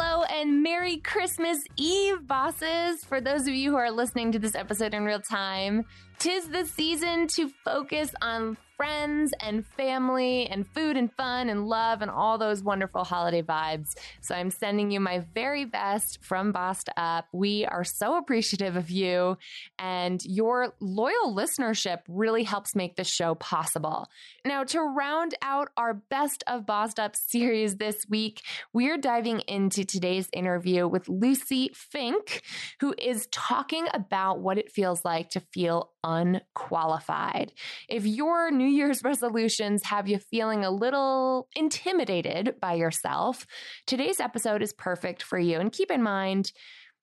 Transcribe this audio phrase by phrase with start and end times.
[0.00, 3.02] Hello and Merry Christmas Eve, bosses.
[3.04, 5.86] For those of you who are listening to this episode in real time,
[6.18, 12.00] tis the season to focus on friends and family and food and fun and love
[12.00, 13.88] and all those wonderful holiday vibes.
[14.20, 17.26] So I'm sending you my very best from Bossed Up.
[17.32, 19.36] We are so appreciative of you
[19.80, 24.06] and your loyal listenership really helps make this show possible.
[24.44, 28.42] Now, to round out our best of Bossed Up series this week,
[28.72, 32.42] we're diving into today's interview with Lucie Fink,
[32.78, 37.52] who is talking about what it feels like to feel unqualified.
[37.88, 43.46] If your New Year's resolutions have you feeling a little intimidated by yourself,
[43.86, 45.58] today's episode is perfect for you.
[45.58, 46.52] And keep in mind,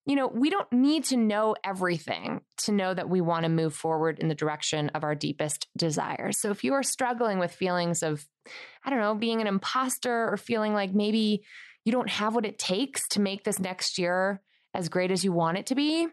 [0.06, 3.74] you know, we don't need to know everything to know that we want to move
[3.74, 6.40] forward in the direction of our deepest desires.
[6.40, 8.26] So if you are struggling with feelings of,
[8.84, 11.44] I don't know, being an imposter or feeling like maybe
[11.86, 14.42] you don't have what it takes to make this next year
[14.76, 16.08] as great as you want it to be,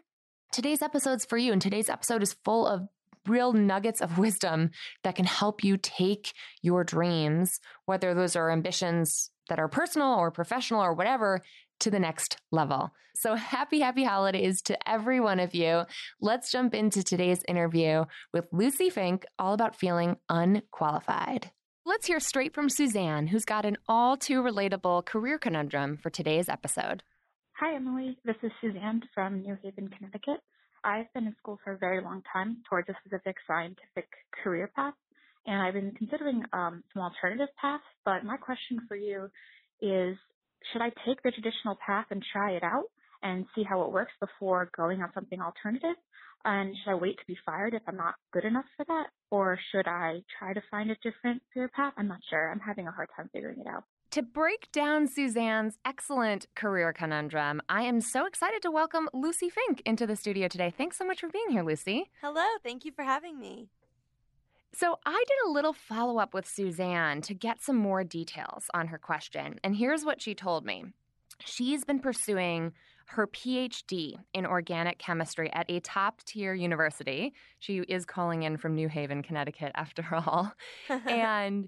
[0.53, 1.51] today's episode's for you.
[1.51, 2.87] And today's episode is full of
[3.27, 4.69] real nuggets of wisdom
[5.03, 10.31] that can help you take your dreams, whether those are ambitions that are personal or
[10.31, 11.41] professional or whatever,
[11.79, 12.91] to the next level.
[13.15, 15.83] So happy, happy holidays to every one of you.
[16.21, 21.51] Let's jump into today's interview with Lucie Fink, all about feeling unqualified.
[21.85, 26.47] Let's hear straight from Suzanne, who's got an all too relatable career conundrum for today's
[26.47, 27.03] episode.
[27.59, 28.17] Hi, Emilie.
[28.25, 30.41] This is Suzanne from New Haven, Connecticut.
[30.83, 34.09] I've been in school for a very long time towards a specific scientific
[34.43, 34.95] career path,
[35.45, 37.83] and I've been considering um, some alternative paths.
[38.05, 39.29] But my question for you
[39.81, 40.17] is,
[40.71, 42.85] should I take the traditional path and try it out
[43.21, 45.95] and see how it works before going on something alternative?
[46.45, 49.07] And should I wait to be fired if I'm not good enough for that?
[49.29, 51.93] Or should I try to find a different career path?
[51.97, 52.51] I'm not sure.
[52.51, 53.83] I'm having a hard time figuring it out.
[54.13, 59.81] To break down Suzanne's excellent career conundrum, I am so excited to welcome Lucie Fink
[59.87, 60.69] into the studio today.
[60.69, 62.11] Thanks so much for being here, Lucie.
[62.21, 63.69] Hello, thank you for having me.
[64.71, 68.85] So, I did a little follow up with Suzanne to get some more details on
[68.89, 69.59] her question.
[69.63, 70.85] And here's what she told me
[71.43, 72.73] She's been pursuing
[73.07, 77.33] her PhD in organic chemistry at a top tier university.
[77.57, 80.53] She is calling in from New Haven, Connecticut, after all.
[81.07, 81.67] and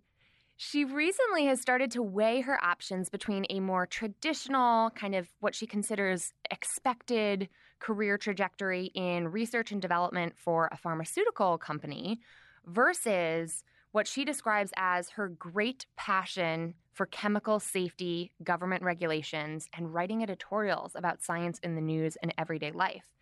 [0.57, 5.53] she recently has started to weigh her options between a more traditional, kind of what
[5.53, 7.49] she considers expected
[7.79, 12.19] career trajectory in research and development for a pharmaceutical company
[12.66, 20.23] versus what she describes as her great passion for chemical safety, government regulations, and writing
[20.23, 23.14] editorials about science in the news and everyday life.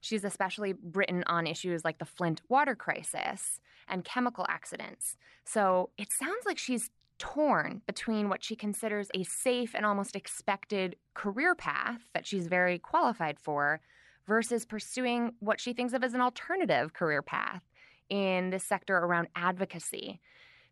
[0.00, 5.16] She's especially written on issues like the Flint water crisis and chemical accidents.
[5.44, 10.96] So it sounds like she's torn between what she considers a safe and almost expected
[11.14, 13.80] career path that she's very qualified for
[14.26, 17.62] versus pursuing what she thinks of as an alternative career path
[18.08, 20.20] in the sector around advocacy.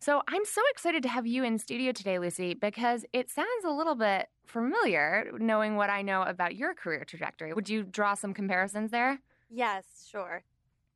[0.01, 3.71] So I'm so excited to have you in studio today, Lucie, because it sounds a
[3.71, 7.53] little bit familiar knowing what I know about your career trajectory.
[7.53, 9.19] Would you draw some comparisons there?
[9.51, 10.45] Yes, sure.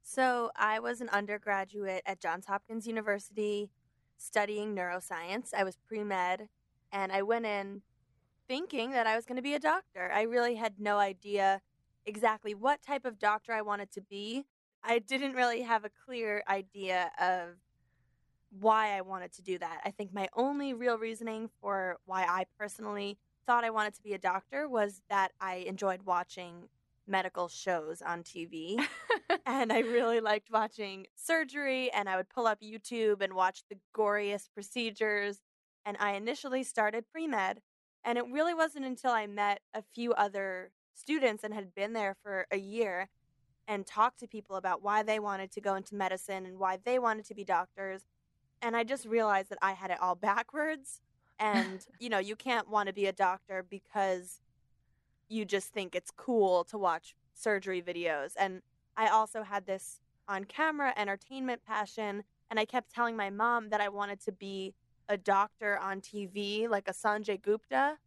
[0.05, 3.71] So I was an undergraduate at Johns Hopkins University
[4.19, 5.53] studying neuroscience.
[5.53, 6.49] I was pre med,
[6.93, 7.83] and I went in
[8.47, 10.13] thinking that I was going to be a doctor.
[10.13, 11.61] I really had no idea
[12.07, 14.45] exactly what type of doctor I wanted to be.
[14.85, 17.57] I didn't really have a clear idea of
[18.61, 19.81] why I wanted to do that.
[19.85, 24.13] I think my only real reasoning for why I personally thought I wanted to be
[24.13, 26.69] a doctor was that I enjoyed watching
[27.07, 28.79] medical shows on TV.
[29.47, 33.79] and I really liked watching surgery, and I would pull up YouTube and watch the
[33.97, 35.41] goriest procedures.
[35.85, 37.61] And I initially started pre med.
[38.05, 42.17] And it really wasn't until I met a few other students and had been there
[42.23, 43.09] for a year
[43.69, 46.99] and talked to people about why they wanted to go into medicine and why they
[46.99, 48.03] wanted to be doctors
[48.63, 51.01] and I just realized that I had it all backwards.
[51.39, 54.41] And, you know, you can't want to be a doctor because
[55.29, 58.33] you just think it's cool to watch surgery videos.
[58.39, 58.63] And
[58.97, 62.23] I also had this on camera entertainment passion.
[62.51, 64.75] And I kept telling my mom that I wanted to be
[65.09, 67.99] a doctor on TV, like a Sanjay Gupta.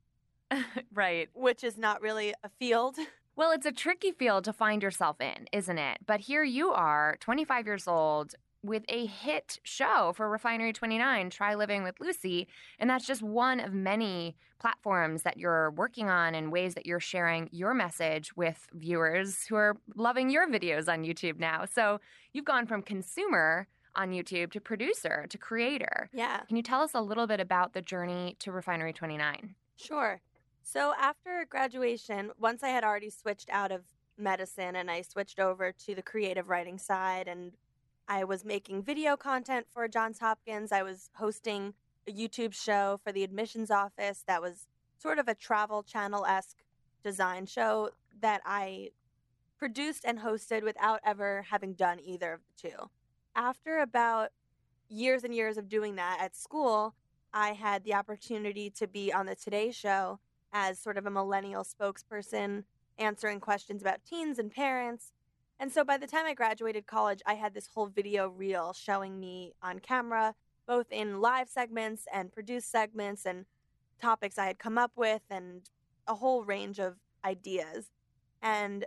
[0.93, 1.29] right.
[1.33, 2.97] Which is not really a field.
[3.35, 5.97] Well, it's a tricky field to find yourself in, isn't it?
[6.05, 8.35] But here you are, 25 years old,
[8.65, 12.47] with a hit show for Refinery 29, Try Living with Lucie.
[12.79, 16.99] And that's just one of many platforms that you're working on and ways that you're
[16.99, 21.65] sharing your message with viewers who are loving your videos on YouTube now.
[21.65, 21.99] So
[22.33, 26.09] you've gone from consumer on YouTube to producer to creator.
[26.13, 26.41] Yeah.
[26.47, 29.55] Can you tell us a little bit about the journey to Refinery 29?
[29.77, 30.21] Sure.
[30.63, 33.83] So after graduation, once I had already switched out of
[34.17, 37.51] medicine and I switched over to the creative writing side and
[38.07, 40.71] I was making video content for Johns Hopkins.
[40.71, 41.73] I was hosting
[42.07, 44.67] a YouTube show for the admissions office that was
[44.97, 46.63] sort of a travel channel esque
[47.03, 47.89] design show
[48.21, 48.91] that I
[49.57, 52.89] produced and hosted without ever having done either of the two.
[53.35, 54.29] After about
[54.87, 56.93] years and years of doing that at school,
[57.33, 60.19] I had the opportunity to be on the Today Show
[60.53, 62.63] as sort of a millennial spokesperson,
[62.97, 65.11] answering questions about teens and parents.
[65.59, 69.19] And so by the time I graduated college, I had this whole video reel showing
[69.19, 70.35] me on camera,
[70.67, 73.45] both in live segments and produced segments and
[74.01, 75.61] topics I had come up with and
[76.07, 77.91] a whole range of ideas.
[78.41, 78.85] And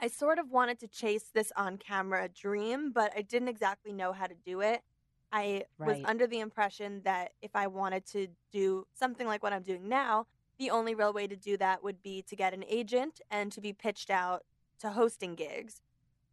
[0.00, 4.12] I sort of wanted to chase this on camera dream, but I didn't exactly know
[4.12, 4.82] how to do it.
[5.30, 5.98] I right.
[5.98, 9.88] was under the impression that if I wanted to do something like what I'm doing
[9.88, 10.26] now,
[10.58, 13.60] the only real way to do that would be to get an agent and to
[13.60, 14.44] be pitched out
[14.80, 15.82] to hosting gigs.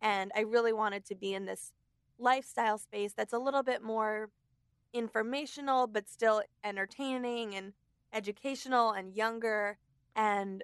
[0.02, 1.72] And I really wanted to be in this
[2.18, 4.30] lifestyle space that's a little bit more
[4.94, 7.74] informational, but still entertaining and
[8.14, 9.78] educational and younger.
[10.16, 10.64] And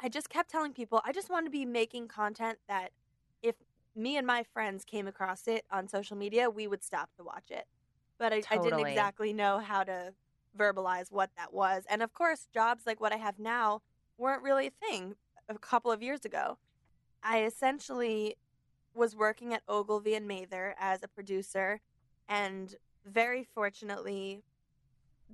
[0.00, 2.90] I just kept telling people I just want to be making content that
[3.42, 3.54] if
[3.94, 7.50] me and my friends came across it on social media, we would stop to watch
[7.50, 7.66] it.
[8.18, 8.72] But I, totally.
[8.72, 10.14] I didn't exactly know how to
[10.58, 11.84] verbalize what that was.
[11.88, 13.82] And of course, jobs like what I have now
[14.18, 15.14] weren't really a thing
[15.48, 16.58] a couple of years ago.
[17.22, 18.36] I essentially
[18.94, 21.80] was working at Ogilvy and Mather as a producer,
[22.28, 22.74] and
[23.04, 24.42] very fortunately,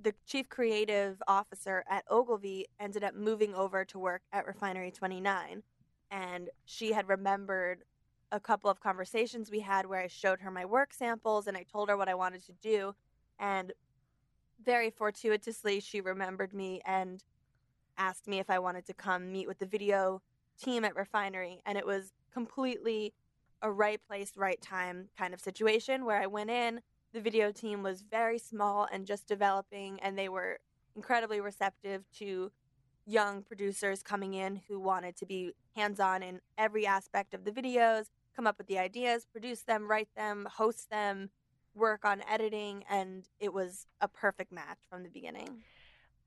[0.01, 5.63] the chief creative officer at Ogilvy ended up moving over to work at Refinery 29.
[6.09, 7.83] And she had remembered
[8.31, 11.63] a couple of conversations we had where I showed her my work samples and I
[11.63, 12.95] told her what I wanted to do.
[13.39, 13.73] And
[14.63, 17.23] very fortuitously, she remembered me and
[18.01, 20.21] asked me if I wanted to come meet with the video
[20.59, 21.61] team at Refinery.
[21.65, 23.13] And it was completely
[23.61, 26.81] a right place, right time kind of situation where I went in.
[27.13, 30.59] The video team was very small and just developing, and they were
[30.95, 32.51] incredibly receptive to
[33.05, 37.51] young producers coming in who wanted to be hands on in every aspect of the
[37.51, 38.05] videos,
[38.35, 41.29] come up with the ideas, produce them, write them, host them,
[41.75, 45.63] work on editing, and it was a perfect match from the beginning.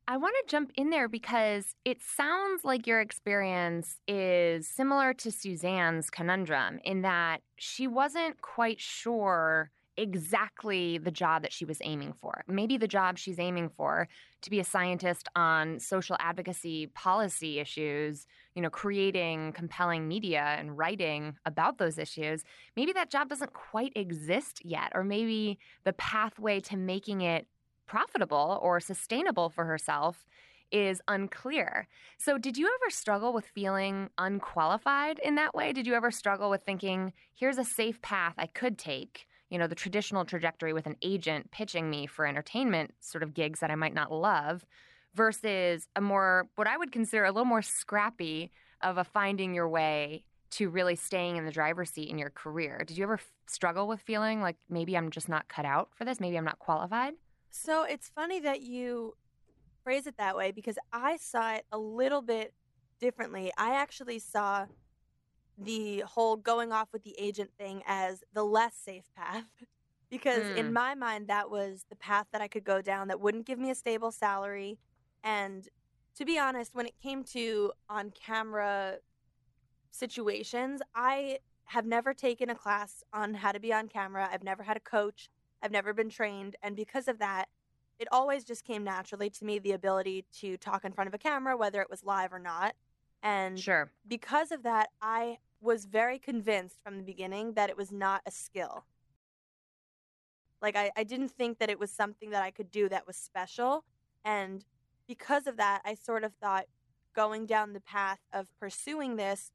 [0.07, 5.31] I want to jump in there because it sounds like your experience is similar to
[5.31, 12.13] Suzanne's conundrum in that she wasn't quite sure exactly the job that she was aiming
[12.13, 12.45] for.
[12.49, 14.09] Maybe the job she's aiming for
[14.43, 20.77] to be a scientist on social advocacy policy issues, you know, creating compelling media and
[20.77, 22.43] writing about those issues.
[22.77, 27.47] Maybe that job doesn't quite exist yet, or maybe the pathway to making it
[27.87, 30.27] profitable or sustainable for herself
[30.73, 31.87] is unclear.
[32.19, 35.73] So, did you ever struggle with feeling unqualified in that way?
[35.73, 39.27] Did you ever struggle with thinking, here's a safe path I could take?
[39.51, 43.61] You know, the traditional trajectory with an agent pitching me for entertainment sort of gigs
[43.61, 44.67] that I might not love
[45.15, 48.51] versus a more, what I would consider a little more scrappy
[48.81, 52.85] of a finding your way to really staying in the driver's seat in your career.
[52.87, 56.05] Did you ever f- struggle with feeling like maybe I'm just not cut out for
[56.05, 56.21] this?
[56.21, 57.15] Maybe I'm not qualified?
[57.57, 59.15] So it's funny that you
[59.85, 62.53] phrase it that way because I saw it a little bit
[62.99, 63.53] differently.
[63.57, 64.67] I actually saw
[65.57, 69.45] the whole going off with the agent thing as the less safe path
[70.11, 70.57] because mm.
[70.57, 73.61] in my mind that was the path that I could go down that wouldn't give
[73.61, 74.79] me a stable salary
[75.23, 75.69] and
[76.17, 78.97] to be honest when it came to on camera
[79.93, 84.29] situations I have never taken a class on how to be on camera.
[84.31, 85.31] I've never had a coach.
[85.65, 86.57] I've never been trained.
[86.63, 87.49] And because of that,
[87.99, 91.19] it always just came naturally to me the ability to talk in front of a
[91.19, 92.75] camera, whether it was live or not.
[93.23, 93.91] And sure.
[94.07, 98.31] because of that, I was very convinced from the beginning that it was not a
[98.31, 98.85] skill.
[100.61, 103.17] Like, I, I didn't think that it was something that I could do that was
[103.17, 103.85] special.
[104.25, 104.65] And
[105.09, 106.67] because of that, I sort of thought
[107.15, 109.53] going down the path of pursuing this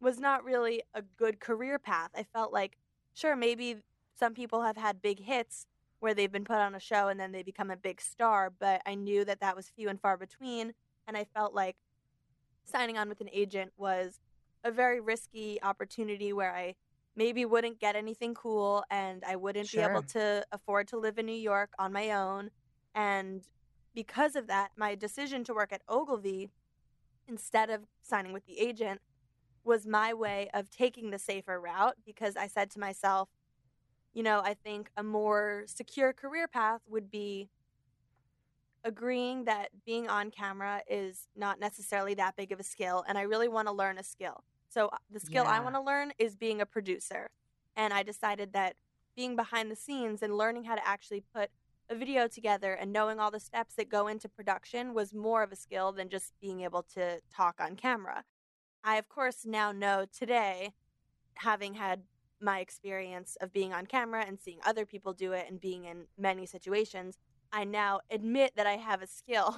[0.00, 2.10] was not really a good career path.
[2.14, 2.76] I felt like,
[3.14, 3.76] sure, maybe
[4.18, 5.66] some people have had big hits
[6.00, 8.82] where they've been put on a show and then they become a big star, but
[8.86, 10.74] I knew that that was few and far between.
[11.06, 11.76] And I felt like
[12.64, 14.20] signing on with an agent was
[14.64, 16.74] a very risky opportunity where I
[17.16, 19.84] maybe wouldn't get anything cool and I wouldn't sure.
[19.84, 22.50] be able to afford to live in New York on my own.
[22.94, 23.42] And
[23.94, 26.50] because of that, my decision to work at Ogilvy
[27.26, 29.00] instead of signing with the agent
[29.64, 33.28] was my way of taking the safer route because I said to myself,
[34.14, 37.48] you know, I think a more secure career path would be
[38.84, 43.22] agreeing that being on camera is not necessarily that big of a skill, and I
[43.22, 44.44] really want to learn a skill.
[44.68, 47.30] So, the skill I want to learn is being a producer.
[47.74, 48.74] And I decided that
[49.16, 51.50] being behind the scenes and learning how to actually put
[51.90, 55.52] a video together and knowing all the steps that go into production was more of
[55.52, 58.24] a skill than just being able to talk on camera.
[58.84, 60.72] I, of course, now know today,
[61.34, 62.02] having had
[62.40, 66.06] my experience of being on camera and seeing other people do it and being in
[66.16, 67.18] many situations,
[67.52, 69.56] I now admit that I have a skill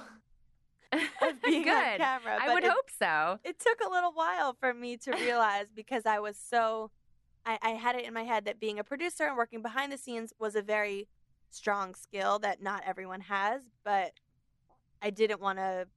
[0.91, 2.39] of being on camera.
[2.41, 3.39] I would it- hope so.
[3.43, 6.91] it took a little while for me to realize because I was so
[7.45, 9.97] I, I had it in my head that being a producer and working behind the
[9.97, 11.07] scenes was a very
[11.49, 14.11] strong skill that not everyone has, but
[15.01, 15.87] I didn't want to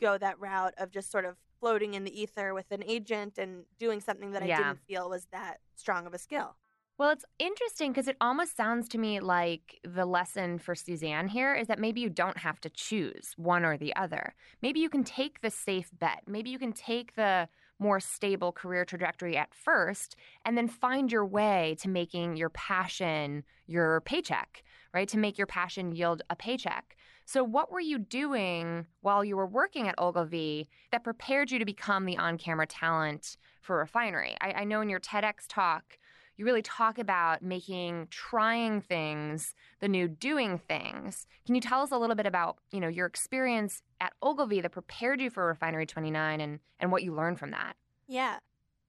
[0.00, 3.64] go that route of just sort of floating in the ether with an agent and
[3.78, 4.56] doing something that I Yeah.
[4.64, 6.56] didn't feel was that strong of a skill.
[6.98, 11.54] Well, it's interesting because it almost sounds to me like the lesson for Suzanne here
[11.54, 14.34] is that maybe you don't have to choose one or the other.
[14.60, 16.22] Maybe you can take the safe bet.
[16.26, 21.24] Maybe you can take the more stable career trajectory at first and then find your
[21.26, 24.62] way to making your passion your paycheck,
[24.94, 25.08] right?
[25.08, 26.96] To make your passion yield a paycheck.
[27.24, 31.64] So, what were you doing while you were working at Ogilvy that prepared you to
[31.64, 34.36] become the on camera talent for Refinery?
[34.40, 35.98] I, I know in your TEDx talk,
[36.36, 41.26] you really talk about making trying things the new doing things.
[41.46, 44.72] Can you tell us a little bit about, you know, your experience at Ogilvy that
[44.72, 47.74] prepared you for Refinery 29 and, and what you learned from that?
[48.08, 48.38] Yeah.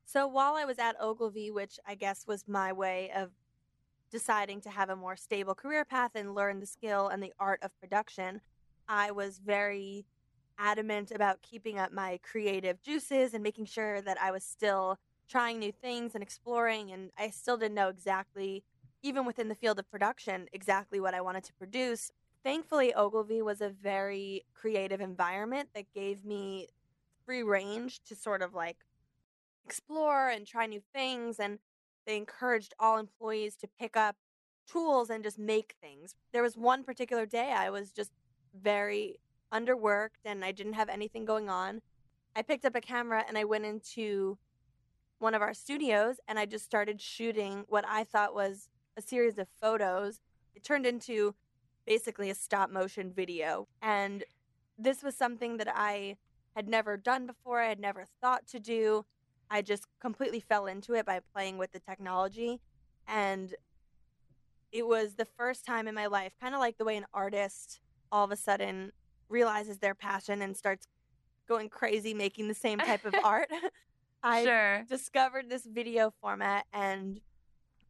[0.05, 3.31] So while I was at Ogilvy, which I guess was my way of
[4.13, 7.59] deciding to have a more stable career path and learn the skill and the art
[7.63, 8.39] of production,
[8.87, 10.05] I was very
[10.59, 15.57] adamant about keeping up my creative juices and making sure that I was still trying
[15.57, 16.91] new things and exploring.
[16.91, 18.63] And I still didn't know exactly,
[19.01, 22.11] even within the field of production, exactly what I wanted to produce.
[22.43, 26.67] Thankfully, Ogilvy was a very creative environment that gave me
[27.25, 28.77] free range to sort of like
[29.65, 31.57] explore and try new things and
[32.05, 34.15] they encouraged all employees to pick up
[34.67, 36.15] tools and just make things.
[36.31, 38.11] There was one particular day I was just
[38.59, 39.19] very
[39.53, 41.81] underworked and I didn't have anything going on.
[42.35, 44.37] I picked up a camera and I went into
[45.19, 49.37] one of our studios and I just started shooting what I thought was a series
[49.37, 50.19] of photos.
[50.55, 51.35] It turned into
[51.85, 53.67] basically a stop motion video.
[53.81, 54.23] And
[54.77, 56.17] this was something that I
[56.55, 59.05] had never done before, I had never thought to do.
[59.53, 62.59] I just completely fell into it by playing with the technology.
[63.07, 63.53] And
[64.71, 67.79] it was the first time in my life, kind of like the way an artist
[68.11, 68.91] all of a sudden
[69.29, 70.87] realizes their passion and starts
[71.47, 73.47] going crazy making the same type of art.
[74.23, 74.85] I sure.
[74.89, 77.21] discovered this video format and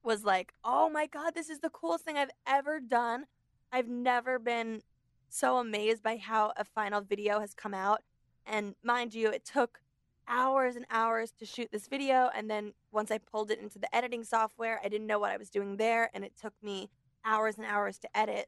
[0.04, 3.24] was like, oh my God, this is the coolest thing I've ever done.
[3.72, 4.82] I've never been
[5.30, 8.02] so amazed by how a final video has come out.
[8.46, 9.80] And mind you, it took
[10.28, 12.30] hours and hours to shoot this video.
[12.36, 15.38] And then once I pulled it into the editing software, I didn't know what I
[15.38, 16.10] was doing there.
[16.14, 16.90] And it took me
[17.26, 18.48] hours and hours to edit.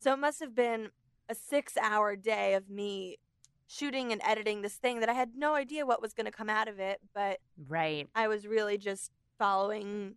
[0.00, 0.90] So it must have been
[1.28, 3.18] a six hour day of me
[3.66, 6.50] shooting and editing this thing that I had no idea what was going to come
[6.50, 7.00] out of it.
[7.14, 7.38] But
[7.68, 8.08] Right.
[8.14, 10.14] I was really just following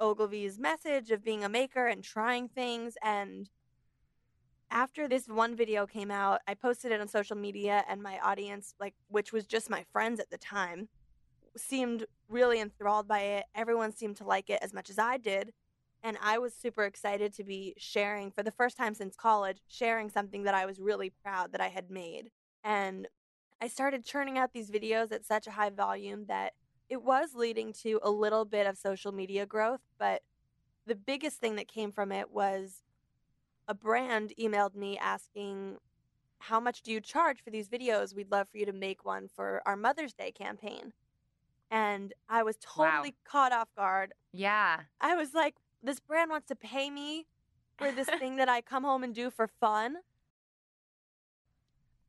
[0.00, 2.96] Ogilvy's message of being a maker and trying things.
[3.02, 3.50] And
[4.70, 8.74] after this one video came out, I posted it on social media, and my audience,
[8.80, 10.88] like, which was just my friends at the time,
[11.56, 13.44] seemed really enthralled by it.
[13.54, 15.52] Everyone seemed to like it as much as I did.
[16.02, 20.10] And I was super excited to be sharing, for the first time since college, sharing
[20.10, 22.30] something that I was really proud that I had made.
[22.62, 23.08] And
[23.62, 26.52] I started churning out these videos at such a high volume that
[26.90, 30.22] it was leading to a little bit of social media growth, but
[30.86, 32.82] the biggest thing that came from it was
[33.68, 35.78] a brand emailed me asking,
[36.38, 38.14] How much do you charge for these videos?
[38.14, 40.92] We'd love for you to make one for our Mother's Day campaign.
[41.70, 42.90] And I was Wow.
[42.90, 44.12] totally caught off guard.
[44.32, 44.80] Yeah.
[45.00, 47.26] I was like, This brand wants to pay me
[47.78, 49.96] for this thing that I come home and do for fun.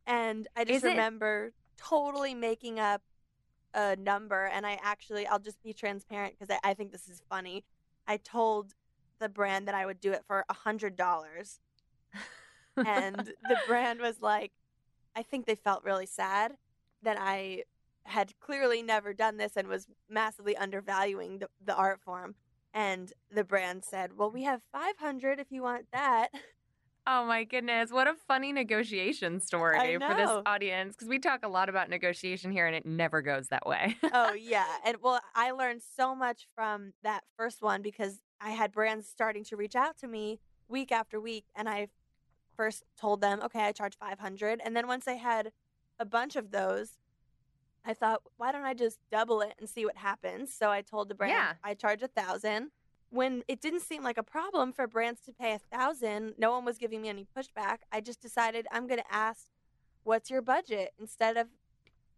[0.06, 3.02] And I just Is it- remember totally making up
[3.74, 4.46] a number.
[4.46, 7.64] And I actually, I'll just be transparent because I, I think this is funny.
[8.08, 8.74] I told
[9.20, 11.60] the brand that I would do it for a hundred dollars,
[12.78, 13.18] and
[13.50, 14.52] the brand was like,
[15.16, 16.54] I think they felt really sad
[17.04, 17.64] that I
[18.06, 22.36] had clearly never done this and was massively undervaluing the, the art form.
[22.74, 26.30] And the brand said, "Well, we have 500 if you want that."
[27.08, 27.92] Oh my goodness.
[27.92, 32.52] What a funny negotiation story for this audience because we talk a lot about negotiation
[32.52, 33.96] here and it never goes that way.
[34.12, 38.72] oh yeah and well i learned so much from that first one because i had
[38.72, 41.88] brands starting to reach out to me week after week and i
[42.56, 44.62] first told them, okay, I charge 500.
[44.64, 45.52] And then once I had
[46.00, 46.98] a bunch of those,
[47.86, 50.54] I thought, why don't I just double it and see what happens?
[50.54, 51.54] So I told the brand Yeah.
[51.64, 52.72] I charge a thousand.
[53.12, 56.66] When it didn't seem like a problem for brands to pay a thousand, no one
[56.66, 57.80] was giving me any pushback.
[57.92, 59.46] I just decided I'm going to ask,
[60.04, 61.48] what's your budget instead of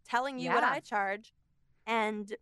[0.08, 1.34] telling you what I charge.
[1.86, 2.34] And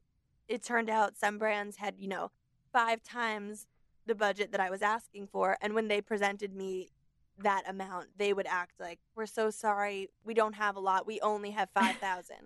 [0.49, 2.31] it turned out some brands had, you know,
[2.77, 3.67] five times
[4.05, 5.57] the budget that I was asking for.
[5.63, 6.91] And when they presented me
[7.39, 10.11] that amount, they would act like, we're so sorry.
[10.27, 11.07] We don't have a lot.
[11.07, 12.37] We only have 5,000.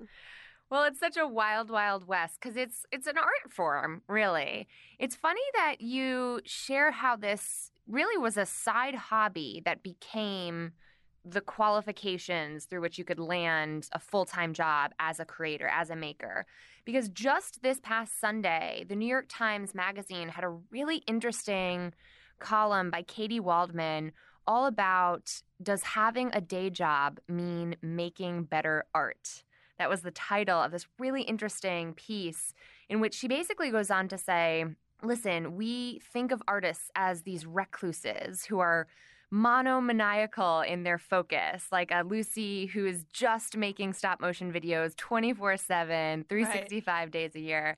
[0.71, 4.69] Well, it's such a wild, wild west because it's it's an art form, really.
[5.01, 10.75] It's funny that you share how this really was a side hobby that became
[11.25, 15.91] the qualifications through which you could land a full time job as a creator, as
[15.91, 16.47] a maker.
[16.85, 21.93] Because just this past Sunday, the New York Times Magazine had a really interesting
[22.39, 24.13] column by Katy Waldman
[24.47, 29.45] all about does having a day job mean making better art?
[29.79, 32.55] That was the title of this really interesting piece
[32.89, 34.65] in which she basically goes on to say,
[35.03, 38.89] listen, we think of artists as these recluses who are
[39.31, 45.57] monomaniacal in their focus, like a Lucie who is just making stop motion videos 24
[45.57, 47.77] 7, 365 days a year.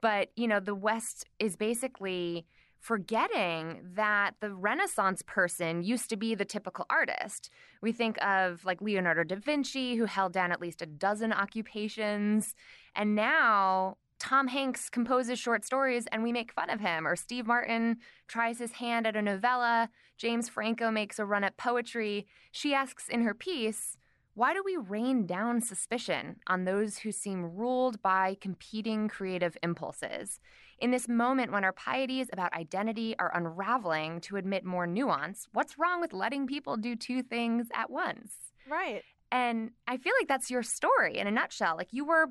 [0.00, 2.46] But, you know, the West is basically
[2.78, 7.50] forgetting that the Renaissance person used to be the typical artist.
[7.82, 12.54] We think of like Leonardo da Vinci, who held down at least a dozen occupations.
[12.94, 17.06] And now Tom Hanks composes short stories and we make fun of him.
[17.06, 19.90] Or Steve Martin tries his hand at a novella.
[20.16, 22.26] James Franco makes a run at poetry.
[22.50, 23.96] She asks in her piece,
[24.34, 30.38] why do we rain down suspicion on those who seem ruled by competing creative impulses?
[30.78, 35.76] In this moment when our pieties about identity are unraveling to admit more nuance, what's
[35.76, 38.32] wrong with letting people do two things at once?
[38.70, 39.02] right.
[39.30, 41.76] And I feel like that's your story in a nutshell.
[41.76, 42.28] Like you were,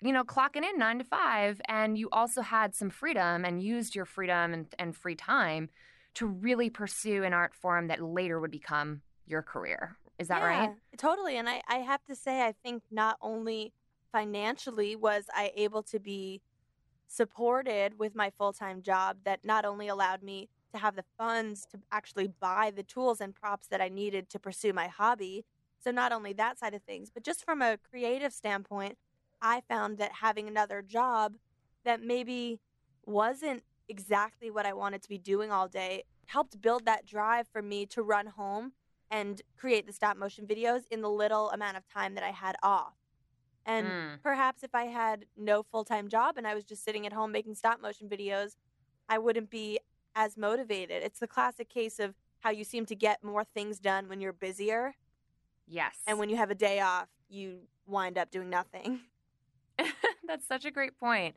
[0.00, 3.94] you know, clocking in nine to five, and you also had some freedom and used
[3.94, 5.70] your freedom and, and free time
[6.14, 9.96] to really pursue an art form that later would become your career.
[10.18, 10.70] Is that right?
[10.96, 11.36] Totally.
[11.36, 13.72] And I, I have to say, I think not only
[14.10, 16.40] financially was I able to be
[17.06, 21.66] supported with my full time job, that not only allowed me to have the funds
[21.70, 25.44] to actually buy the tools and props that I needed to pursue my hobby.
[25.80, 28.98] So, not only that side of things, but just from a creative standpoint,
[29.40, 31.34] I found that having another job
[31.84, 32.60] that maybe
[33.06, 37.62] wasn't exactly what I wanted to be doing all day helped build that drive for
[37.62, 38.72] me to run home
[39.10, 42.56] and create the stop motion videos in the little amount of time that I had
[42.62, 42.92] off.
[43.64, 44.22] And Mm.
[44.22, 47.32] perhaps if I had no full time job and I was just sitting at home
[47.32, 48.56] making stop motion videos,
[49.08, 49.80] I wouldn't be
[50.14, 51.02] as motivated.
[51.02, 54.32] It's the classic case of how you seem to get more things done when you're
[54.32, 54.94] busier.
[55.66, 55.96] Yes.
[56.06, 59.00] And when you have a day off, you wind up doing nothing.
[60.28, 61.34] That's such a great point.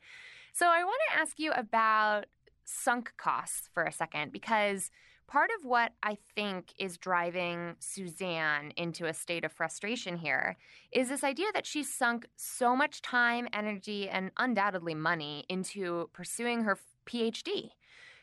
[0.54, 2.26] So I want to ask you about
[2.66, 4.92] sunk costs for a second because
[5.28, 10.58] part of what I think is driving Suzanne into a state of frustration here
[10.92, 16.64] is this idea that she's sunk so much time, energy, and undoubtedly money into pursuing
[16.64, 17.70] her PhD.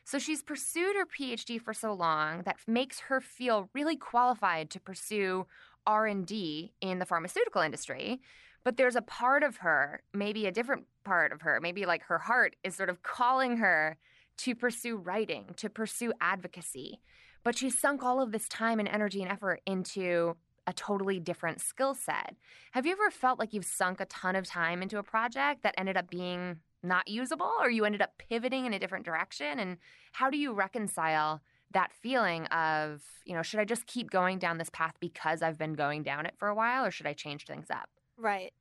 [0.05, 4.81] So she's pursued her PhD for so long that makes her feel really qualified to
[4.81, 5.47] pursue
[5.87, 8.21] R&D in the pharmaceutical industry.
[8.65, 12.19] But there's a part of her, maybe a different part of her, maybe like her
[12.19, 13.97] heart is sort of calling her
[14.39, 17.01] to pursue writing, to pursue advocacy.
[17.45, 21.61] But she's sunk all of this time and energy and effort into a totally different
[21.61, 22.37] skill set.
[22.73, 25.75] Have you ever felt like you've sunk a ton of time into a project that
[25.79, 29.59] ended up being not usable or you ended up pivoting in a different direction?
[29.59, 29.79] And
[30.13, 31.41] how do you reconcile
[31.73, 35.59] that feeling of, you know, should I just keep going down this path because I've
[35.59, 37.89] been going down it for a while or should I change things up?
[38.19, 38.53] Right.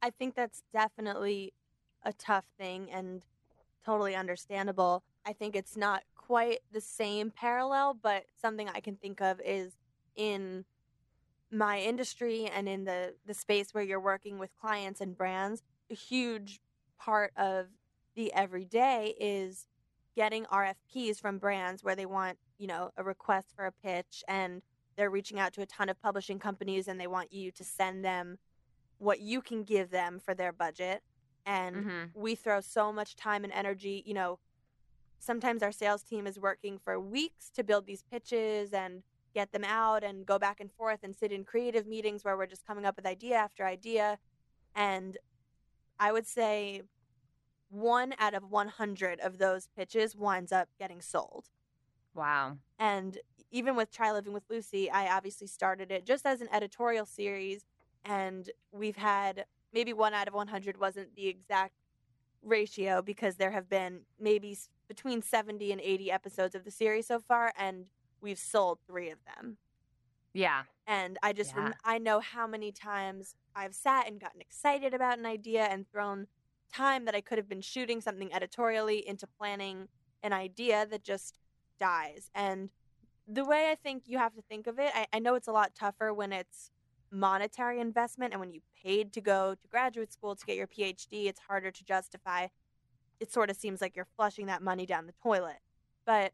[0.00, 1.52] I think that's definitely
[2.04, 3.22] a tough thing and
[3.84, 5.02] totally understandable.
[5.26, 9.72] I think it's not quite the same parallel, but something I can think of is
[10.16, 10.64] in
[11.50, 15.94] my industry and in the, the space where you're working with clients and brands, a
[15.94, 16.60] huge
[16.98, 17.66] part of
[18.14, 19.66] the everyday is
[20.16, 24.62] getting RFPs from brands where they want, you know, a request for a pitch and
[24.96, 28.04] they're reaching out to a ton of publishing companies and they want you to send
[28.04, 28.38] them
[29.02, 31.02] what you can give them for their budget.
[31.44, 32.04] And Mm-hmm.
[32.14, 34.38] we throw so much time and energy, you know,
[35.18, 39.02] sometimes our sales team is working for weeks to build these pitches and
[39.34, 42.46] get them out and go back and forth and sit in creative meetings where we're
[42.46, 44.18] just coming up with idea after idea.
[44.74, 45.18] And
[45.98, 46.82] I would say
[47.70, 51.46] one out of 100 of those pitches winds up getting sold.
[52.14, 52.58] Wow.
[52.78, 53.18] And
[53.50, 57.64] even with Try Living with Lucie, I obviously started it just as an editorial series.
[58.04, 61.74] And we've had maybe one out of 100 wasn't the exact
[62.42, 64.56] ratio because there have been maybe
[64.88, 67.52] between 70 and 80 episodes of the series so far.
[67.56, 67.86] And
[68.20, 69.56] we've sold three of them.
[70.34, 70.62] Yeah.
[70.86, 71.62] And I just, Yeah.
[71.64, 75.88] rem- I know how many times I've sat and gotten excited about an idea and
[75.88, 76.26] thrown
[76.72, 79.88] time that I could have been shooting something editorially into planning
[80.22, 81.38] an idea that just
[81.78, 82.30] dies.
[82.34, 82.70] And
[83.28, 85.52] the way I think you have to think of it, I, I know it's a
[85.52, 86.70] lot tougher when it's
[87.12, 91.26] monetary investment and when you paid to go to graduate school to get your PhD,
[91.26, 92.48] it's harder to justify.
[93.20, 95.58] It sort of seems like you're flushing that money down the toilet.
[96.04, 96.32] But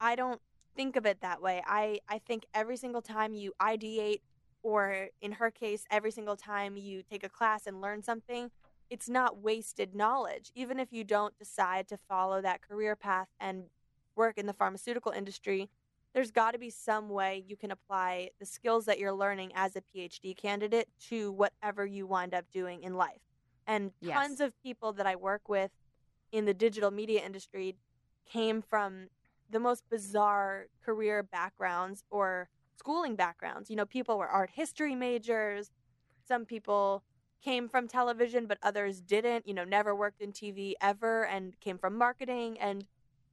[0.00, 0.40] I don't
[0.76, 1.62] think of it that way.
[1.66, 4.20] I, I think every single time you ideate,
[4.62, 8.50] or in her case, every single time you take a class and learn something,
[8.90, 10.50] it's not wasted knowledge.
[10.54, 13.64] Even if you don't decide to follow that career path and
[14.16, 15.68] work in the pharmaceutical industry,
[16.18, 19.76] there's got to be some way you can apply the skills that you're learning as
[19.76, 23.20] a PhD candidate to whatever you wind up doing in life.
[23.68, 24.14] And Yes.
[24.14, 25.70] tons of people that I work with
[26.32, 27.76] in the digital media industry
[28.28, 29.10] came from
[29.48, 33.70] the most bizarre career backgrounds or schooling backgrounds.
[33.70, 35.70] You know, people were art history majors.
[36.26, 37.04] Some people
[37.44, 41.78] came from television, but others didn't, you know, never worked in TV ever and came
[41.78, 42.58] from marketing.
[42.58, 42.86] And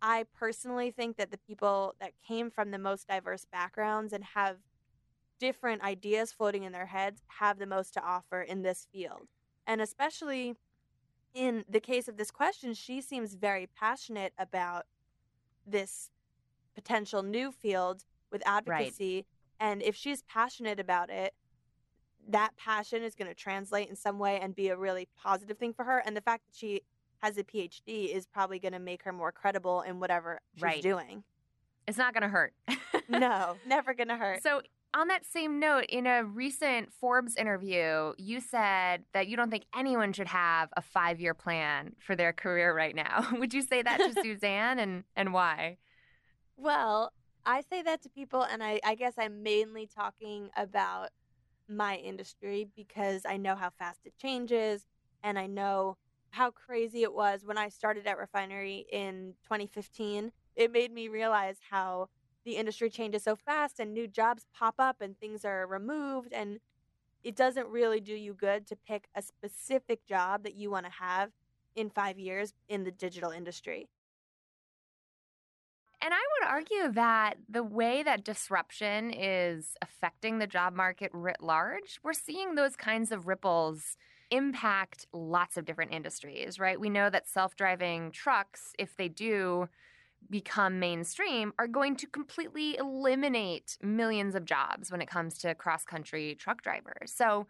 [0.08, 4.58] I personally think that the people that came from the most diverse backgrounds and have
[5.40, 9.28] different ideas floating in their heads have the most to offer in this field.
[9.66, 10.54] And especially
[11.34, 14.86] in the case of this question, she seems very passionate about
[15.66, 16.12] this
[16.76, 19.26] potential new field with advocacy.
[19.60, 21.34] And if she's passionate about it,
[22.30, 25.74] that passion is going to translate in some way and be a really positive thing
[25.74, 25.98] for her.
[26.06, 26.84] And the fact that she
[27.26, 30.82] has a PhD is probably going to make her more credible in whatever she's Right.
[30.82, 31.24] doing.
[31.88, 32.54] It's not going to hurt.
[33.10, 34.44] No, never going to hurt.
[34.44, 34.62] So,
[34.94, 39.66] on that same note, in a recent Forbes interview, you said that you don't think
[39.76, 43.28] anyone should have a five year plan for their career right now.
[43.34, 45.78] Would you say that to Suzanne and, and why?
[46.56, 47.12] Well,
[47.46, 51.10] I say that to people, and I, I guess I'm mainly talking about
[51.68, 54.86] my industry because I know how fast it changes,
[55.24, 55.98] and I know
[56.36, 60.34] how crazy it was when I started at Refinery in 2015.
[60.56, 62.10] It made me realize how
[62.44, 66.60] the industry changes so fast, and new jobs pop up, and things are removed, and
[67.24, 70.92] it doesn't really do you good to pick a specific job that you want to
[70.92, 71.32] have
[71.76, 73.88] in five years in the digital industry.
[76.02, 81.42] And I would argue that the way that disruption is affecting the job market writ
[81.42, 83.98] large, we're seeing those kinds of ripples
[84.36, 86.80] impact lots of different industries, right?
[86.80, 89.70] We know that self driving trucks, if they do
[90.30, 95.84] become mainstream, are going to completely eliminate millions of jobs when it comes to cross
[95.84, 97.12] country truck drivers.
[97.16, 97.48] So,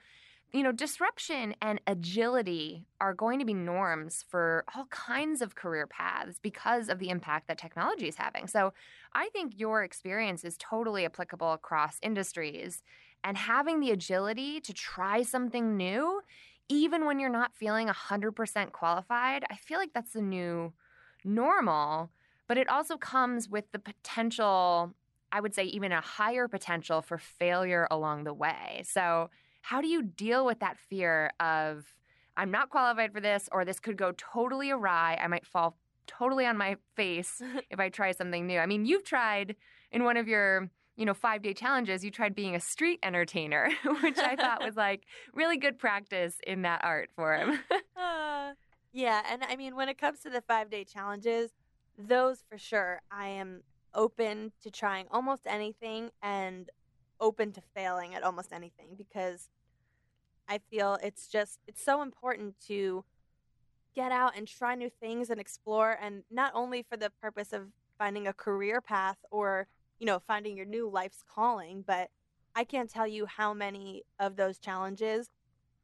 [0.54, 5.88] you know, disruption and agility are going to be norms for all kinds of career
[5.88, 8.48] paths because of the impact that technology is having.
[8.48, 8.74] So,
[9.14, 12.84] I think your experience is totally applicable across industries.
[13.24, 16.22] And having the agility to try something new,
[16.70, 20.74] even when you're not feeling 100% qualified, I feel like that's the new
[21.24, 22.12] normal.
[22.48, 24.94] But it also comes with the potential,
[25.32, 28.84] I would say, even a higher potential for failure along the way.
[28.86, 29.30] So,
[29.62, 31.96] how do you deal with that fear of
[32.38, 35.18] I'm not qualified for this or this could go totally awry?
[35.20, 38.60] I might fall totally on my face if I try something new.
[38.60, 39.56] I mean, you've tried
[39.92, 43.70] in one of your you know, five day challenges, you tried being a street entertainer,
[44.02, 45.04] which I thought was like
[45.34, 47.60] really good practice in that art form.
[47.98, 48.54] Uh,
[48.94, 51.52] yeah, and I mean, when it comes to the five day challenges,
[51.98, 53.62] those for sure, I am
[53.94, 56.70] open to trying almost anything and
[57.20, 59.50] open to failing at almost anything because
[60.48, 63.04] I feel it's just, it's so important to
[63.96, 67.68] get out and try new things and explore, and not only for the purpose of
[67.98, 69.68] finding a career path or,
[70.06, 72.12] you know, finding your new life's calling, but
[72.56, 75.32] I can't tell you how many of those challenges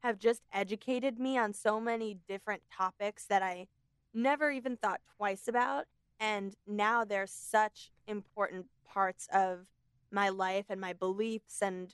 [0.04, 3.66] have just educated me on so many different topics that I
[4.14, 5.86] never even thought twice about.
[6.20, 9.66] And now they're such important parts of
[10.12, 11.92] my life and my beliefs and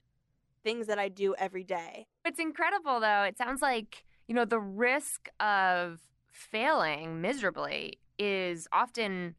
[0.65, 2.07] things that I do every day.
[2.25, 3.23] It's incredible, though.
[3.23, 9.35] It sounds like, you know, the risk of failing miserably is often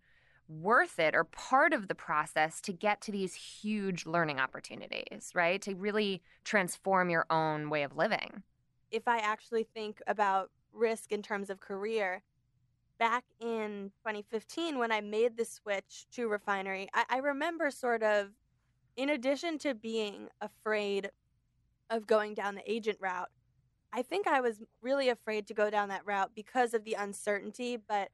[0.49, 5.61] worth it or part of the process to get to these huge learning opportunities, right?
[5.63, 8.43] To really transform your own way of living.
[8.91, 12.23] If I actually think about risk in terms of career,
[12.99, 18.31] back in 2015 when I made the switch to refinery, I, I remember sort of,
[18.97, 21.11] in addition to being afraid
[21.91, 23.29] of going down the agent route,
[23.93, 27.77] I think I was really afraid to go down that route because of the uncertainty,
[27.77, 28.11] but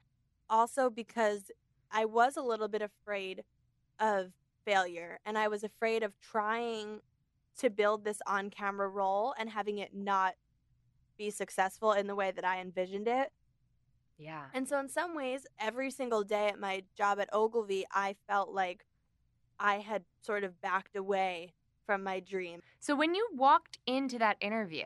[0.49, 1.51] also because
[1.95, 3.45] I was a little bit afraid
[4.01, 4.33] of
[4.67, 7.01] failure and I was afraid of trying
[7.59, 10.35] to build this on camera role and having it not
[11.17, 13.33] be successful in the way that I envisioned it.
[14.19, 14.45] Yeah.
[14.53, 18.51] And so, in some ways, every single day at my job at Ogilvy, I felt
[18.51, 18.85] like
[19.59, 21.53] I had sort of backed away
[21.87, 22.61] from my dream.
[22.81, 24.85] So when you walked into that interview,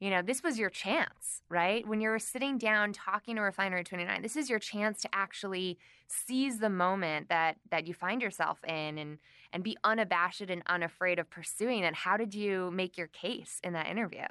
[0.00, 1.86] you know, this was your chance, right?
[1.86, 6.58] When you're sitting down talking to Refinery 29, this is your chance to actually seize
[6.58, 9.18] the moment that that you find yourself in and
[9.52, 11.94] and be unabashed and unafraid of pursuing it.
[11.94, 14.26] How did you make your case in that interview?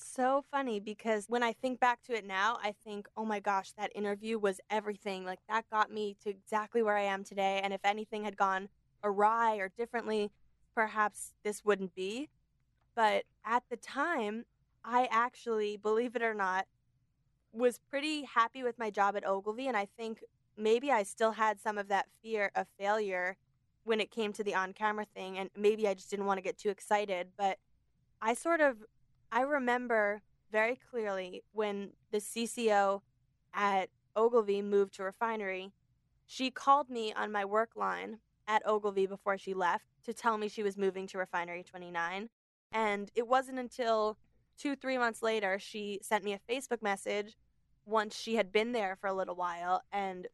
[0.00, 3.72] so funny because when I think back to it now, I think, oh my gosh,
[3.72, 5.24] that interview was everything.
[5.24, 7.60] Like that got me to exactly where I am today.
[7.62, 8.68] And if anything had gone
[9.04, 10.30] awry or differently,
[10.74, 12.28] perhaps this wouldn't be.
[12.94, 14.44] But at the time,
[14.84, 16.66] I actually, believe it or not,
[17.52, 19.68] was pretty happy with my job at Ogilvy.
[19.68, 20.22] And I think
[20.56, 23.36] maybe I still had some of that fear of failure
[23.84, 25.38] when it came to the on camera thing.
[25.38, 27.28] And maybe I just didn't want to get too excited.
[27.36, 27.58] But
[28.20, 28.76] I sort of
[29.32, 33.00] I remember very clearly when the CCO
[33.54, 35.72] at Ogilvy moved to refinery,
[36.26, 40.48] she called me on my work line at Ogilvy before she left to tell me
[40.48, 42.28] she was moving to refinery 29.
[42.72, 44.18] And it wasn't until
[44.58, 47.36] two, three months later, she sent me a Facebook message
[47.86, 49.82] once she had been there for a little while.
[49.92, 50.26] And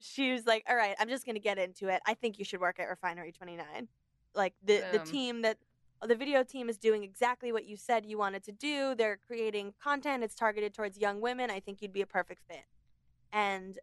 [0.00, 2.00] she was like, All right, I'm just going to get into it.
[2.06, 3.88] I think you should work at refinery 29.
[4.34, 5.58] Like the, the team that
[6.02, 8.94] uh, the video team is doing exactly what you said you wanted to do.
[8.94, 10.24] They're creating content.
[10.24, 11.50] It's targeted towards young women.
[11.50, 12.64] I think you'd be a perfect fit.
[13.32, 13.78] And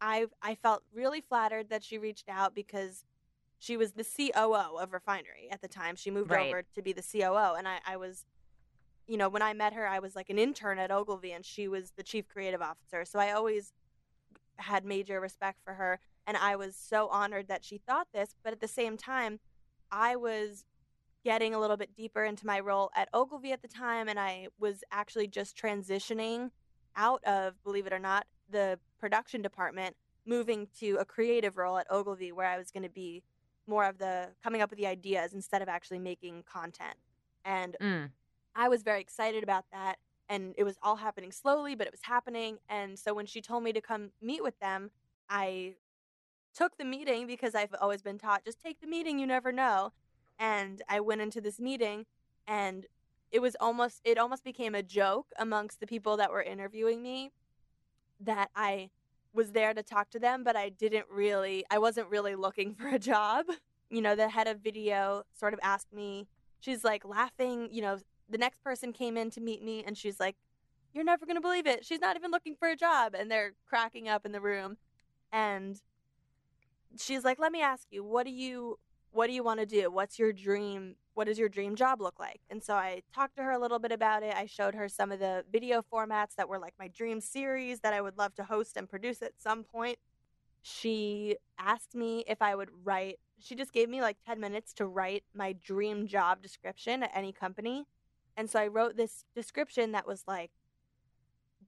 [0.00, 3.04] I I felt really flattered that she reached out because
[3.58, 5.94] she was the COO of Refinery at the time.
[5.94, 6.48] She moved right.
[6.48, 8.24] over to be the COO, and I, I was,
[9.06, 11.68] you know, when I met her, I was like an intern at Ogilvy, and she
[11.68, 13.04] was the chief creative officer.
[13.04, 13.74] So I always
[14.60, 18.36] had major respect for her, and I was so honored that she thought this.
[18.42, 19.40] But at the same time,
[19.90, 20.64] I was
[21.24, 24.48] getting a little bit deeper into my role at Ogilvy at the time, and I
[24.58, 26.50] was actually just transitioning
[26.96, 29.96] out of, believe it or not, the production department,
[30.26, 33.22] moving to a creative role at Ogilvy where I was going to be
[33.66, 36.96] more of the coming up with the ideas instead of actually making content.
[37.44, 38.10] And mm.
[38.54, 39.96] I was very excited about that.
[40.30, 42.58] And it was all happening slowly, but it was happening.
[42.68, 44.90] And so when she told me to come meet with them,
[45.28, 45.74] I
[46.54, 49.92] took the meeting because I've always been taught just take the meeting, you never know
[50.40, 52.06] and I went into this meeting
[52.48, 52.86] and
[53.30, 57.30] it was almost it almost became a joke amongst the people that were interviewing me
[58.18, 58.90] that I
[59.32, 62.88] was there to talk to them but I didn't really I wasn't really looking for
[62.88, 63.46] a job.
[63.90, 66.26] You know, the head of video sort of asked me
[66.58, 67.98] she's like laughing, you know,
[68.30, 70.36] the next person came in to meet me and she's like
[70.92, 71.86] you're never going to believe it.
[71.86, 74.76] She's not even looking for a job and they're cracking up in the room
[75.32, 75.80] and
[76.98, 78.78] she's like, "Let me ask you, what do you
[79.12, 79.90] what do you want to do?
[79.90, 80.94] What's your dream?
[81.14, 82.40] What does your dream job look like?
[82.48, 84.34] And so I talked to her a little bit about it.
[84.34, 87.92] I showed her some of the video formats that were like my dream series that
[87.92, 89.98] I would love to host and produce at some point.
[90.62, 94.86] She asked me if I would write, she just gave me like 10 minutes to
[94.86, 97.86] write my dream job description at any company.
[98.36, 100.50] And so I wrote this description that was like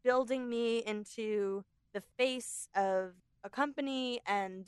[0.02, 3.12] building me into the face of
[3.44, 4.66] a company and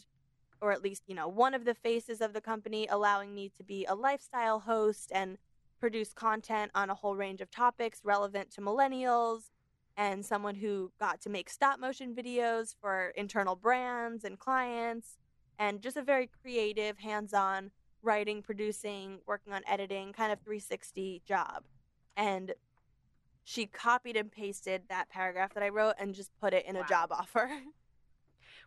[0.61, 3.63] or at least, you know, one of the faces of the company, allowing me to
[3.63, 5.37] be a lifestyle host and
[5.79, 9.51] produce content on a whole range of topics relevant to millennials
[9.97, 15.19] and someone who got to make stop motion videos for internal brands and clients
[15.59, 17.71] and just a very creative, hands-on
[18.03, 21.65] writing, producing, working on editing, kind of 360 job.
[22.17, 22.53] And
[23.45, 26.83] she copied and pasted that paragraph that I wrote and just put it in wow.
[26.83, 27.51] a job offer.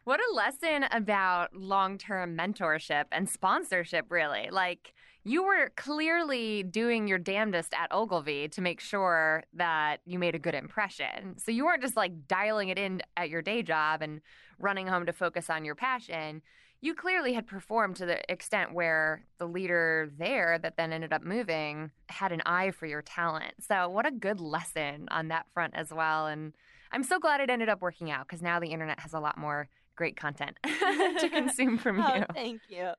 [0.07, 4.47] What a lesson about long term mentorship and sponsorship, really.
[4.49, 4.93] Like,
[5.25, 10.39] you were clearly doing your damnedest at Ogilvy to make sure that you made a
[10.39, 11.37] good impression.
[11.37, 14.21] So you weren't just like dialing it in at your day job and
[14.57, 16.41] running home to focus on your passion.
[16.79, 21.23] You clearly had performed to the extent where the leader there that then ended up
[21.23, 23.53] moving had an eye for your talent.
[23.59, 26.27] So, what a good lesson on that front as well.
[26.27, 26.53] And
[26.91, 29.37] I'm so glad it ended up working out because now the internet has a lot
[29.37, 32.25] more great content to consume from oh, you.
[32.33, 32.91] Thank you.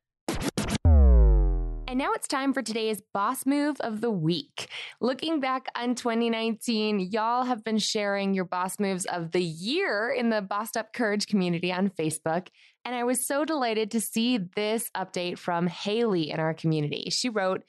[1.89, 4.69] And now it's time for today's boss move of the week.
[5.01, 10.29] Looking back on 2019, y'all have been sharing your boss moves of the year in
[10.29, 12.49] the Bossed Up Courage community on Facebook.
[12.85, 17.09] And I was so delighted to see this update from Haley in our community.
[17.09, 17.63] She wrote,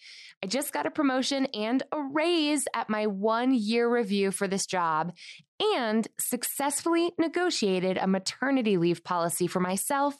[0.43, 4.65] I just got a promotion and a raise at my one year review for this
[4.65, 5.13] job
[5.60, 10.17] and successfully negotiated a maternity leave policy for myself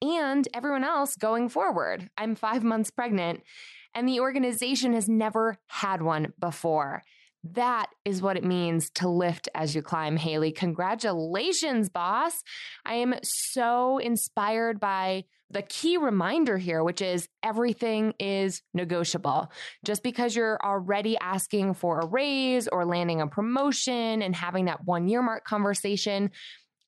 [0.00, 2.08] and everyone else going forward.
[2.16, 3.42] I'm five months pregnant,
[3.94, 7.02] and the organization has never had one before.
[7.44, 10.52] That is what it means to lift as you climb, Haley.
[10.52, 12.42] Congratulations, boss.
[12.84, 19.52] I am so inspired by the key reminder here, which is everything is negotiable.
[19.84, 24.84] Just because you're already asking for a raise or landing a promotion and having that
[24.84, 26.30] one year mark conversation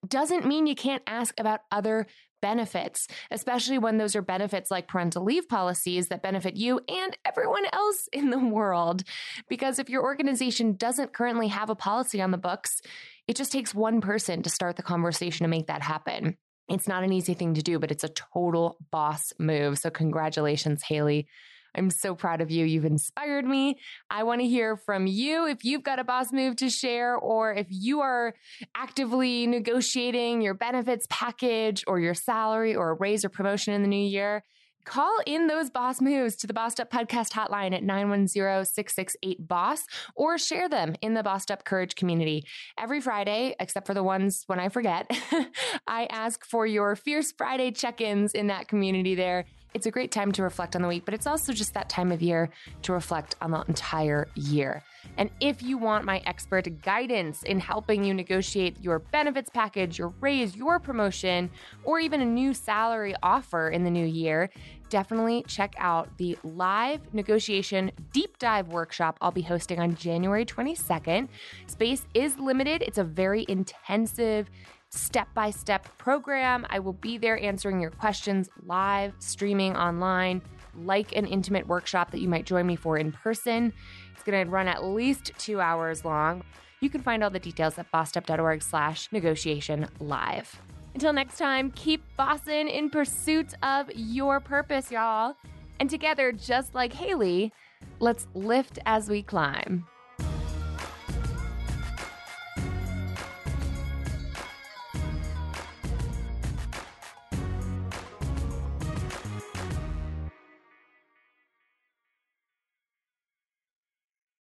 [0.06, 2.06] doesn't mean you can't ask about other
[2.40, 7.64] benefits, especially when those are benefits like parental leave policies that benefit you and everyone
[7.72, 9.02] else in the world.
[9.48, 12.80] Because if your organization doesn't currently have a policy on the books,
[13.26, 16.36] it just takes one person to start the conversation to make that happen.
[16.68, 19.78] It's not an easy thing to do, but it's a total boss move.
[19.78, 21.26] So, congratulations, Haley.
[21.74, 22.64] I'm so proud of you.
[22.64, 23.78] You've inspired me.
[24.10, 27.52] I want to hear from you if you've got a boss move to share or
[27.52, 28.34] if you are
[28.74, 33.88] actively negotiating your benefits package or your salary or a raise or promotion in the
[33.88, 34.42] new year.
[34.88, 40.66] Call in those boss moves to the Bossed Up Podcast hotline at 910-668-BOSS or share
[40.66, 42.46] them in the Bossed Up Courage community.
[42.78, 45.06] Every Friday, except for the ones when I forget,
[45.86, 49.44] I ask for your Fierce Friday check-ins in that community there.
[49.74, 52.10] It's a great time to reflect on the week, but it's also just that time
[52.10, 52.50] of year
[52.82, 54.82] to reflect on the entire year.
[55.16, 60.12] And if you want my expert guidance in helping you negotiate your benefits package, your
[60.20, 61.50] raise, your promotion,
[61.84, 64.50] or even a new salary offer in the new year,
[64.88, 71.28] definitely check out the live negotiation deep dive workshop I'll be hosting on January 22nd.
[71.66, 74.48] Space is limited, it's a very intensive
[74.90, 76.66] step by step program.
[76.70, 80.42] I will be there answering your questions live, streaming online,
[80.76, 83.72] like an intimate workshop that you might join me for in person.
[84.14, 86.42] It's going to run at least two hours long.
[86.80, 90.60] You can find all the details at bossedup.org slash negotiation live.
[90.94, 95.34] Until next time, keep bossing in pursuit of your purpose, y'all.
[95.80, 97.52] And together, just like Haley,
[98.00, 99.86] let's lift as we climb.